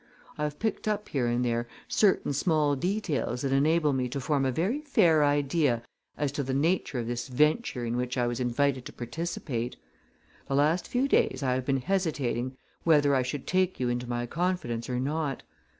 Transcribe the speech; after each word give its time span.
I 0.35 0.45
have 0.45 0.57
picked 0.57 0.87
up 0.87 1.09
here 1.09 1.27
and 1.27 1.45
there 1.45 1.67
certain 1.87 2.33
small 2.33 2.75
details 2.75 3.43
that 3.43 3.51
enable 3.51 3.93
me 3.93 4.09
to 4.09 4.19
form 4.19 4.45
a 4.47 4.51
very 4.51 4.81
fair 4.81 5.23
idea 5.23 5.83
as 6.17 6.31
to 6.31 6.41
the 6.41 6.55
nature 6.55 6.97
of 6.97 7.05
this 7.05 7.27
venture 7.27 7.85
in 7.85 7.95
which 7.95 8.17
I 8.17 8.25
was 8.25 8.39
invited 8.39 8.83
to 8.85 8.93
participate. 8.93 9.75
The 10.47 10.55
last 10.55 10.87
few 10.87 11.07
days 11.07 11.43
I 11.43 11.53
have 11.53 11.65
been 11.67 11.81
hesitating 11.81 12.57
whether 12.83 13.13
I 13.13 13.21
should 13.21 13.45
take 13.45 13.79
you 13.79 13.89
into 13.89 14.09
my 14.09 14.25
confidence 14.25 14.89
or 14.89 14.99
not. 14.99 15.43